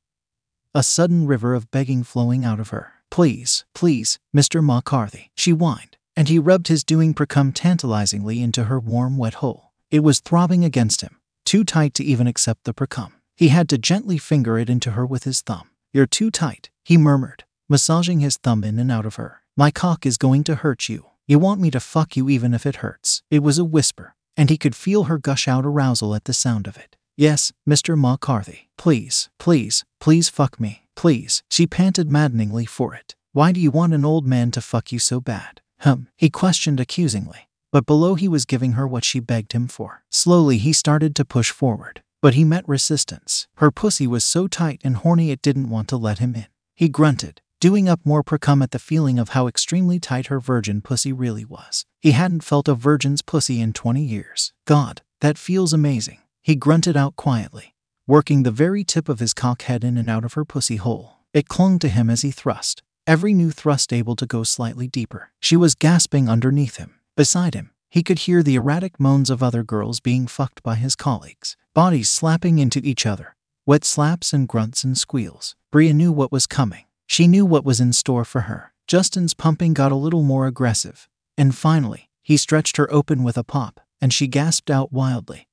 A 0.74 0.84
sudden 0.84 1.26
river 1.26 1.54
of 1.54 1.72
begging 1.72 2.04
flowing 2.04 2.46
out 2.46 2.60
of 2.60 2.70
her. 2.70 2.94
Please, 3.10 3.66
please, 3.74 4.20
Mr. 4.36 4.64
McCarthy, 4.64 5.32
she 5.36 5.52
whined, 5.52 5.98
and 6.16 6.30
he 6.30 6.38
rubbed 6.38 6.68
his 6.68 6.84
doing 6.84 7.14
precum 7.14 7.52
tantalizingly 7.54 8.42
into 8.42 8.66
her 8.66 8.80
warm, 8.80 9.18
wet 9.18 9.36
hole. 9.36 9.72
It 9.90 10.02
was 10.02 10.20
throbbing 10.20 10.64
against 10.64 11.02
him, 11.02 11.20
too 11.44 11.64
tight 11.64 11.94
to 11.96 12.04
even 12.04 12.28
accept 12.28 12.64
the 12.64 12.74
precum. 12.74 13.14
He 13.36 13.48
had 13.48 13.68
to 13.70 13.78
gently 13.78 14.18
finger 14.18 14.60
it 14.60 14.70
into 14.70 14.92
her 14.92 15.06
with 15.06 15.24
his 15.24 15.42
thumb. 15.42 15.70
You're 15.92 16.06
too 16.06 16.30
tight, 16.30 16.70
he 16.84 16.98
murmured, 16.98 17.46
massaging 17.68 18.20
his 18.20 18.38
thumb 18.38 18.64
in 18.64 18.78
and 18.78 18.92
out 18.92 19.08
of 19.08 19.16
her. 19.16 19.42
My 19.58 19.72
cock 19.72 20.06
is 20.06 20.18
going 20.18 20.44
to 20.44 20.56
hurt 20.56 20.88
you. 20.88 21.08
You 21.26 21.40
want 21.40 21.60
me 21.60 21.72
to 21.72 21.80
fuck 21.80 22.16
you 22.16 22.30
even 22.30 22.54
if 22.54 22.66
it 22.66 22.78
hurts. 22.78 23.24
It 23.32 23.42
was 23.42 23.58
a 23.58 23.66
whisper, 23.66 24.16
and 24.38 24.50
he 24.50 24.58
could 24.58 24.76
feel 24.76 25.06
her 25.06 25.18
gush 25.18 25.48
out 25.48 25.66
arousal 25.66 26.14
at 26.14 26.26
the 26.26 26.34
sound 26.34 26.68
of 26.68 26.78
it. 26.78 26.96
Yes, 27.18 27.52
Mr. 27.68 27.98
McCarthy. 27.98 28.70
Please, 28.78 29.30
please, 29.40 29.84
please 30.00 30.30
fuck 30.30 30.60
me. 30.60 30.86
Please. 30.96 31.42
She 31.50 31.66
panted 31.66 32.12
maddeningly 32.12 32.66
for 32.66 32.94
it. 32.94 33.16
Why 33.34 33.52
do 33.52 33.60
you 33.60 33.72
want 33.72 33.94
an 33.94 34.06
old 34.06 34.26
man 34.28 34.52
to 34.52 34.62
fuck 34.62 34.92
you 34.92 35.00
so 35.00 35.20
bad? 35.20 35.62
Hum, 35.80 36.08
he 36.18 36.30
questioned 36.30 36.80
accusingly. 36.80 37.50
But 37.72 37.86
below 37.86 38.16
he 38.16 38.28
was 38.28 38.46
giving 38.46 38.74
her 38.74 38.88
what 38.88 39.04
she 39.04 39.20
begged 39.20 39.54
him 39.54 39.68
for. 39.68 40.04
Slowly 40.10 40.58
he 40.58 40.74
started 40.74 41.16
to 41.16 41.26
push 41.26 41.52
forward, 41.52 42.02
but 42.22 42.34
he 42.34 42.44
met 42.44 42.68
resistance. 42.68 43.48
Her 43.56 43.72
pussy 43.72 44.08
was 44.08 44.24
so 44.24 44.48
tight 44.48 44.82
and 44.84 44.98
horny 44.98 45.32
it 45.32 45.42
didn't 45.42 45.70
want 45.70 45.88
to 45.90 45.98
let 45.98 46.20
him 46.20 46.36
in. 46.36 46.48
He 46.76 46.90
grunted, 46.90 47.42
doing 47.60 47.90
up 47.90 48.00
more 48.06 48.24
precum 48.24 48.64
at 48.64 48.72
the 48.72 48.80
feeling 48.80 49.20
of 49.20 49.30
how 49.30 49.48
extremely 49.48 50.00
tight 50.00 50.28
her 50.28 50.40
virgin 50.40 50.82
pussy 50.82 51.12
really 51.12 51.46
was. 51.46 51.86
He 52.00 52.12
hadn't 52.12 52.44
felt 52.44 52.68
a 52.68 52.76
virgin's 52.76 53.22
pussy 53.22 53.60
in 53.60 53.74
20 53.74 54.02
years. 54.02 54.54
God, 54.66 55.02
that 55.22 55.38
feels 55.38 55.74
amazing. 55.74 56.20
He 56.42 56.56
grunted 56.56 56.96
out 56.96 57.16
quietly, 57.16 57.76
working 58.08 58.44
the 58.44 58.52
very 58.52 58.84
tip 58.84 59.10
of 59.10 59.20
his 59.20 59.34
cock 59.34 59.64
head 59.64 59.84
in 59.84 59.98
and 59.98 60.10
out 60.10 60.24
of 60.24 60.34
her 60.34 60.46
pussy 60.46 60.78
hole. 60.78 61.18
It 61.34 61.50
clung 61.50 61.80
to 61.80 61.90
him 61.90 62.10
as 62.10 62.22
he 62.22 62.32
thrust, 62.32 62.82
every 63.06 63.34
new 63.34 63.52
thrust 63.52 63.92
able 63.94 64.16
to 64.16 64.26
go 64.26 64.44
slightly 64.44 64.88
deeper. 64.88 65.32
She 65.40 65.56
was 65.56 65.76
gasping 65.76 66.30
underneath 66.30 66.78
him. 66.78 66.96
Beside 67.16 67.54
him, 67.54 67.72
he 67.90 68.04
could 68.04 68.20
hear 68.20 68.44
the 68.44 68.56
erratic 68.56 69.00
moans 69.00 69.30
of 69.30 69.42
other 69.42 69.64
girls 69.64 70.00
being 70.00 70.28
fucked 70.28 70.62
by 70.62 70.76
his 70.76 70.96
colleagues, 70.96 71.58
bodies 71.74 72.08
slapping 72.08 72.60
into 72.60 72.80
each 72.84 73.06
other, 73.06 73.36
wet 73.66 73.84
slaps 73.84 74.32
and 74.32 74.48
grunts 74.48 74.84
and 74.84 74.98
squeals. 74.98 75.56
Bria 75.72 75.94
knew 75.94 76.12
what 76.12 76.32
was 76.32 76.46
coming. 76.46 76.86
She 77.08 77.28
knew 77.28 77.46
what 77.46 77.66
was 77.66 77.80
in 77.80 77.94
store 77.94 78.26
for 78.26 78.42
her. 78.42 78.74
Justin's 78.88 79.34
pumping 79.34 79.74
got 79.74 79.92
a 79.92 79.96
little 79.96 80.22
more 80.22 80.46
aggressive, 80.46 81.10
and 81.38 81.56
finally, 81.56 82.10
he 82.22 82.38
stretched 82.38 82.78
her 82.78 82.92
open 82.94 83.24
with 83.24 83.38
a 83.38 83.44
pop, 83.44 83.80
and 84.00 84.14
she 84.14 84.28
gasped 84.28 84.70
out 84.70 84.94
wildly. 84.94 85.48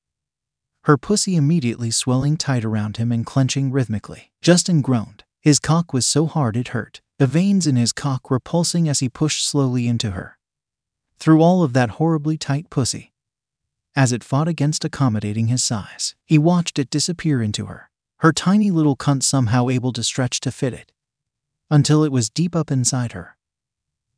Her 0.83 0.97
pussy 0.97 1.35
immediately 1.35 1.91
swelling 1.91 2.37
tight 2.37 2.63
around 2.63 2.97
him 2.97 3.11
and 3.11 3.25
clenching 3.25 3.71
rhythmically. 3.71 4.31
Justin 4.41 4.81
groaned. 4.81 5.23
His 5.41 5.59
cock 5.59 5.91
was 5.91 6.05
so 6.05 6.27
hard 6.27 6.55
it 6.55 6.69
hurt. 6.69 7.01
The 7.19 7.27
veins 7.27 7.65
in 7.65 7.75
his 7.75 7.91
cock 7.91 8.29
were 8.29 8.39
pulsing 8.39 8.87
as 8.87 8.99
he 8.99 9.09
pushed 9.09 9.47
slowly 9.47 9.87
into 9.87 10.11
her 10.11 10.36
through 11.19 11.41
all 11.41 11.63
of 11.63 11.73
that 11.73 11.91
horribly 11.91 12.37
tight 12.37 12.69
pussy. 12.69 13.11
As 13.95 14.11
it 14.11 14.23
fought 14.23 14.47
against 14.47 14.85
accommodating 14.85 15.47
his 15.47 15.63
size, 15.63 16.15
he 16.25 16.37
watched 16.37 16.77
it 16.77 16.89
disappear 16.89 17.41
into 17.41 17.65
her, 17.65 17.89
her 18.17 18.31
tiny 18.31 18.69
little 18.71 18.95
cunt 18.95 19.23
somehow 19.23 19.69
able 19.69 19.91
to 19.93 20.03
stretch 20.03 20.39
to 20.41 20.51
fit 20.51 20.73
it, 20.73 20.91
until 21.71 22.03
it 22.03 22.11
was 22.11 22.29
deep 22.29 22.55
up 22.55 22.71
inside 22.71 23.13
her. 23.13 23.37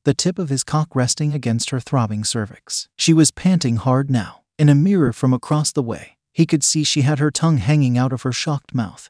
The 0.04 0.14
tip 0.14 0.40
of 0.40 0.50
his 0.50 0.64
cock 0.64 0.96
resting 0.96 1.34
against 1.34 1.70
her 1.70 1.80
throbbing 1.80 2.24
cervix. 2.24 2.90
She 2.96 3.14
was 3.14 3.32
panting 3.32 3.78
hard 3.78 4.10
now. 4.10 4.42
In 4.58 4.68
a 4.68 4.76
mirror 4.76 5.14
from 5.14 5.34
across 5.34 5.72
the 5.72 5.84
way, 5.84 6.18
he 6.34 6.46
could 6.46 6.64
see 6.64 6.84
she 6.84 7.02
had 7.02 7.20
her 7.20 7.32
tongue 7.32 7.58
hanging 7.58 7.98
out 7.98 8.14
of 8.14 8.24
her 8.24 8.32
shocked 8.32 8.74
mouth. 8.74 9.10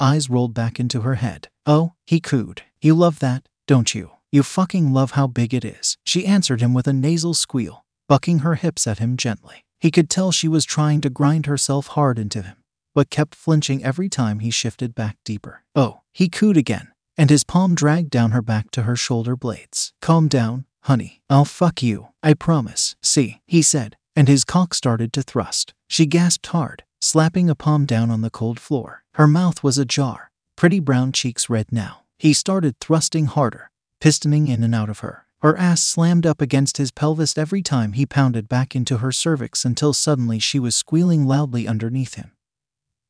Eyes 0.00 0.30
rolled 0.30 0.54
back 0.54 0.80
into 0.80 1.02
her 1.02 1.16
head. 1.16 1.48
Oh, 1.66 1.92
he 2.06 2.20
cooed. 2.20 2.62
You 2.80 2.94
love 2.94 3.18
that, 3.20 3.48
don't 3.66 3.94
you? 3.94 4.13
You 4.34 4.42
fucking 4.42 4.92
love 4.92 5.12
how 5.12 5.28
big 5.28 5.54
it 5.54 5.64
is. 5.64 5.96
She 6.02 6.26
answered 6.26 6.60
him 6.60 6.74
with 6.74 6.88
a 6.88 6.92
nasal 6.92 7.34
squeal, 7.34 7.84
bucking 8.08 8.40
her 8.40 8.56
hips 8.56 8.84
at 8.84 8.98
him 8.98 9.16
gently. 9.16 9.64
He 9.78 9.92
could 9.92 10.10
tell 10.10 10.32
she 10.32 10.48
was 10.48 10.64
trying 10.64 11.02
to 11.02 11.08
grind 11.08 11.46
herself 11.46 11.86
hard 11.86 12.18
into 12.18 12.42
him, 12.42 12.56
but 12.96 13.10
kept 13.10 13.36
flinching 13.36 13.84
every 13.84 14.08
time 14.08 14.40
he 14.40 14.50
shifted 14.50 14.92
back 14.92 15.18
deeper. 15.24 15.62
Oh, 15.76 16.00
he 16.12 16.28
cooed 16.28 16.56
again, 16.56 16.88
and 17.16 17.30
his 17.30 17.44
palm 17.44 17.76
dragged 17.76 18.10
down 18.10 18.32
her 18.32 18.42
back 18.42 18.72
to 18.72 18.82
her 18.82 18.96
shoulder 18.96 19.36
blades. 19.36 19.92
Calm 20.00 20.26
down, 20.26 20.64
honey. 20.82 21.22
I'll 21.30 21.44
fuck 21.44 21.80
you. 21.80 22.08
I 22.20 22.34
promise. 22.34 22.96
See, 23.04 23.40
he 23.46 23.62
said, 23.62 23.96
and 24.16 24.26
his 24.26 24.44
cock 24.44 24.74
started 24.74 25.12
to 25.12 25.22
thrust. 25.22 25.74
She 25.86 26.06
gasped 26.06 26.48
hard, 26.48 26.82
slapping 27.00 27.48
a 27.48 27.54
palm 27.54 27.86
down 27.86 28.10
on 28.10 28.22
the 28.22 28.30
cold 28.30 28.58
floor. 28.58 29.04
Her 29.14 29.28
mouth 29.28 29.62
was 29.62 29.78
ajar, 29.78 30.32
pretty 30.56 30.80
brown 30.80 31.12
cheeks 31.12 31.48
red 31.48 31.70
now. 31.70 32.00
He 32.18 32.32
started 32.32 32.80
thrusting 32.80 33.26
harder, 33.26 33.70
pistoning 34.04 34.50
in 34.50 34.62
and 34.62 34.74
out 34.74 34.90
of 34.90 34.98
her. 34.98 35.24
Her 35.40 35.56
ass 35.56 35.82
slammed 35.82 36.26
up 36.26 36.42
against 36.42 36.76
his 36.76 36.90
pelvis 36.90 37.38
every 37.38 37.62
time 37.62 37.94
he 37.94 38.04
pounded 38.04 38.50
back 38.50 38.76
into 38.76 38.98
her 38.98 39.10
cervix 39.10 39.64
until 39.64 39.94
suddenly 39.94 40.38
she 40.38 40.58
was 40.58 40.74
squealing 40.74 41.24
loudly 41.24 41.66
underneath 41.66 42.16
him. 42.16 42.32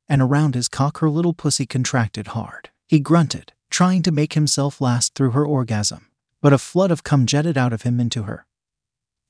And 0.08 0.22
around 0.22 0.54
his 0.54 0.68
cock, 0.68 0.98
her 0.98 1.10
little 1.10 1.34
pussy 1.34 1.66
contracted 1.66 2.28
hard. 2.28 2.70
He 2.86 3.00
grunted, 3.00 3.54
trying 3.70 4.02
to 4.02 4.12
make 4.12 4.34
himself 4.34 4.80
last 4.80 5.16
through 5.16 5.32
her 5.32 5.44
orgasm, 5.44 6.06
but 6.40 6.52
a 6.52 6.58
flood 6.58 6.92
of 6.92 7.02
cum 7.02 7.26
jetted 7.26 7.58
out 7.58 7.72
of 7.72 7.82
him 7.82 7.98
into 7.98 8.22
her, 8.22 8.46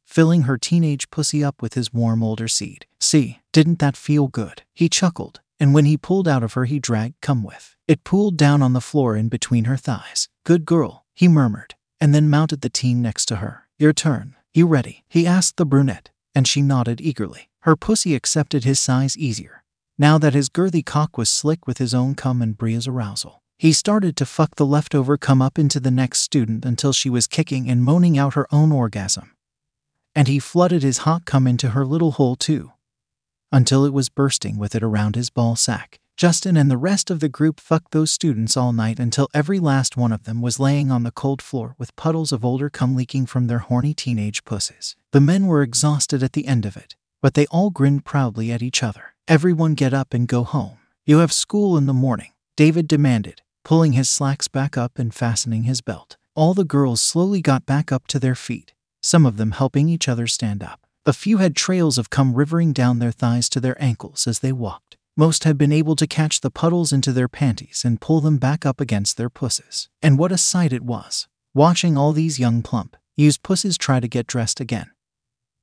filling 0.04 0.42
her 0.42 0.58
teenage 0.58 1.08
pussy 1.08 1.42
up 1.42 1.62
with 1.62 1.72
his 1.72 1.94
warm 1.94 2.22
older 2.22 2.48
seed. 2.48 2.84
See, 3.00 3.40
didn't 3.52 3.78
that 3.78 3.96
feel 3.96 4.28
good? 4.28 4.64
He 4.74 4.90
chuckled, 4.90 5.40
and 5.58 5.72
when 5.72 5.86
he 5.86 5.96
pulled 5.96 6.28
out 6.28 6.42
of 6.42 6.52
her, 6.52 6.66
he 6.66 6.78
dragged 6.78 7.22
cum 7.22 7.42
with. 7.42 7.74
It 7.88 8.04
pooled 8.04 8.36
down 8.36 8.60
on 8.60 8.74
the 8.74 8.82
floor 8.82 9.16
in 9.16 9.30
between 9.30 9.64
her 9.64 9.78
thighs. 9.78 10.28
Good 10.44 10.66
girl, 10.66 11.03
he 11.14 11.28
murmured, 11.28 11.74
and 12.00 12.14
then 12.14 12.28
mounted 12.28 12.60
the 12.60 12.68
team 12.68 13.00
next 13.00 13.26
to 13.26 13.36
her. 13.36 13.66
Your 13.78 13.92
turn. 13.92 14.36
You 14.52 14.66
ready? 14.66 15.04
He 15.08 15.26
asked 15.26 15.56
the 15.56 15.66
brunette, 15.66 16.10
and 16.34 16.46
she 16.46 16.62
nodded 16.62 17.00
eagerly. 17.00 17.48
Her 17.60 17.76
pussy 17.76 18.14
accepted 18.14 18.64
his 18.64 18.78
size 18.78 19.16
easier, 19.16 19.64
now 19.98 20.18
that 20.18 20.34
his 20.34 20.48
girthy 20.48 20.84
cock 20.84 21.16
was 21.16 21.28
slick 21.30 21.66
with 21.66 21.78
his 21.78 21.94
own 21.94 22.14
cum 22.14 22.42
and 22.42 22.56
Bria's 22.56 22.86
arousal. 22.86 23.42
He 23.56 23.72
started 23.72 24.16
to 24.16 24.26
fuck 24.26 24.56
the 24.56 24.66
leftover 24.66 25.16
cum 25.16 25.40
up 25.40 25.58
into 25.58 25.80
the 25.80 25.90
next 25.90 26.20
student 26.20 26.64
until 26.64 26.92
she 26.92 27.08
was 27.08 27.26
kicking 27.26 27.70
and 27.70 27.82
moaning 27.82 28.18
out 28.18 28.34
her 28.34 28.46
own 28.52 28.72
orgasm. 28.72 29.34
And 30.14 30.28
he 30.28 30.38
flooded 30.38 30.82
his 30.82 30.98
hot 30.98 31.24
cum 31.24 31.46
into 31.46 31.70
her 31.70 31.86
little 31.86 32.12
hole 32.12 32.36
too, 32.36 32.72
until 33.50 33.84
it 33.84 33.92
was 33.92 34.08
bursting 34.08 34.58
with 34.58 34.74
it 34.74 34.82
around 34.82 35.16
his 35.16 35.30
ball 35.30 35.56
sack. 35.56 36.00
Justin 36.16 36.56
and 36.56 36.70
the 36.70 36.76
rest 36.76 37.10
of 37.10 37.18
the 37.18 37.28
group 37.28 37.58
fucked 37.58 37.90
those 37.90 38.10
students 38.10 38.56
all 38.56 38.72
night 38.72 39.00
until 39.00 39.28
every 39.34 39.58
last 39.58 39.96
one 39.96 40.12
of 40.12 40.22
them 40.22 40.40
was 40.40 40.60
laying 40.60 40.88
on 40.92 41.02
the 41.02 41.10
cold 41.10 41.42
floor 41.42 41.74
with 41.76 41.96
puddles 41.96 42.30
of 42.30 42.44
older 42.44 42.70
cum 42.70 42.94
leaking 42.94 43.26
from 43.26 43.48
their 43.48 43.58
horny 43.58 43.92
teenage 43.92 44.44
pussies. 44.44 44.94
The 45.10 45.20
men 45.20 45.46
were 45.46 45.62
exhausted 45.62 46.22
at 46.22 46.32
the 46.32 46.46
end 46.46 46.64
of 46.66 46.76
it, 46.76 46.94
but 47.20 47.34
they 47.34 47.46
all 47.46 47.70
grinned 47.70 48.04
proudly 48.04 48.52
at 48.52 48.62
each 48.62 48.80
other. 48.80 49.14
Everyone 49.26 49.74
get 49.74 49.92
up 49.92 50.14
and 50.14 50.28
go 50.28 50.44
home. 50.44 50.78
You 51.04 51.18
have 51.18 51.32
school 51.32 51.76
in 51.76 51.86
the 51.86 51.92
morning, 51.92 52.30
David 52.56 52.86
demanded, 52.86 53.42
pulling 53.64 53.94
his 53.94 54.08
slacks 54.08 54.46
back 54.46 54.78
up 54.78 55.00
and 55.00 55.12
fastening 55.12 55.64
his 55.64 55.80
belt. 55.80 56.16
All 56.36 56.54
the 56.54 56.64
girls 56.64 57.00
slowly 57.00 57.40
got 57.40 57.66
back 57.66 57.90
up 57.90 58.06
to 58.08 58.20
their 58.20 58.36
feet, 58.36 58.72
some 59.02 59.26
of 59.26 59.36
them 59.36 59.50
helping 59.50 59.88
each 59.88 60.08
other 60.08 60.28
stand 60.28 60.62
up. 60.62 60.86
A 61.06 61.12
few 61.12 61.38
had 61.38 61.56
trails 61.56 61.98
of 61.98 62.08
cum 62.08 62.34
rivering 62.34 62.72
down 62.72 63.00
their 63.00 63.12
thighs 63.12 63.48
to 63.50 63.60
their 63.60 63.76
ankles 63.82 64.28
as 64.28 64.38
they 64.38 64.52
walked. 64.52 64.93
Most 65.16 65.44
had 65.44 65.56
been 65.56 65.70
able 65.70 65.94
to 65.94 66.08
catch 66.08 66.40
the 66.40 66.50
puddles 66.50 66.92
into 66.92 67.12
their 67.12 67.28
panties 67.28 67.82
and 67.84 68.00
pull 68.00 68.20
them 68.20 68.38
back 68.38 68.66
up 68.66 68.80
against 68.80 69.16
their 69.16 69.30
pusses. 69.30 69.88
And 70.02 70.18
what 70.18 70.32
a 70.32 70.38
sight 70.38 70.72
it 70.72 70.82
was, 70.82 71.28
watching 71.54 71.96
all 71.96 72.12
these 72.12 72.40
young 72.40 72.62
plump, 72.62 72.96
used 73.16 73.44
pusses 73.44 73.78
try 73.78 74.00
to 74.00 74.08
get 74.08 74.26
dressed 74.26 74.58
again. 74.58 74.90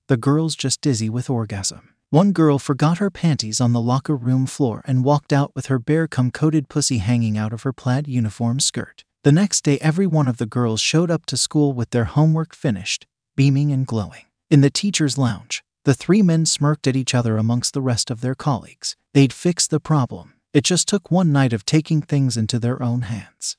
The 0.07 0.15
girls 0.15 0.55
just 0.55 0.79
dizzy 0.79 1.09
with 1.09 1.29
orgasm. 1.29 1.89
One 2.11 2.31
girl 2.31 2.59
forgot 2.59 2.99
her 2.99 3.09
panties 3.09 3.59
on 3.59 3.73
the 3.73 3.81
locker 3.81 4.15
room 4.15 4.45
floor 4.45 4.83
and 4.85 5.03
walked 5.03 5.33
out 5.33 5.51
with 5.53 5.65
her 5.65 5.79
bare 5.79 6.07
cum 6.07 6.31
coated 6.31 6.69
pussy 6.69 6.99
hanging 6.99 7.37
out 7.37 7.51
of 7.51 7.63
her 7.63 7.73
plaid 7.73 8.07
uniform 8.07 8.61
skirt. 8.61 9.03
The 9.23 9.33
next 9.33 9.65
day, 9.65 9.79
every 9.79 10.07
one 10.07 10.29
of 10.29 10.37
the 10.37 10.45
girls 10.45 10.79
showed 10.79 11.11
up 11.11 11.25
to 11.25 11.35
school 11.35 11.73
with 11.73 11.89
their 11.89 12.05
homework 12.05 12.55
finished, 12.55 13.05
beaming 13.35 13.71
and 13.71 13.85
glowing. 13.85 14.25
In 14.49 14.61
the 14.61 14.69
teacher's 14.69 15.17
lounge, 15.17 15.61
the 15.83 15.93
three 15.93 16.21
men 16.21 16.45
smirked 16.45 16.87
at 16.87 16.95
each 16.95 17.15
other 17.15 17.37
amongst 17.37 17.73
the 17.73 17.81
rest 17.81 18.11
of 18.11 18.21
their 18.21 18.35
colleagues. 18.35 18.95
They'd 19.13 19.33
fixed 19.33 19.71
the 19.71 19.79
problem. 19.79 20.33
It 20.53 20.63
just 20.63 20.87
took 20.87 21.09
one 21.09 21.31
night 21.31 21.53
of 21.53 21.65
taking 21.65 22.01
things 22.01 22.37
into 22.37 22.59
their 22.59 22.81
own 22.83 23.03
hands. 23.03 23.57